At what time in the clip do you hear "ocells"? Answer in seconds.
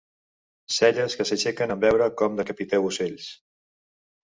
2.91-3.31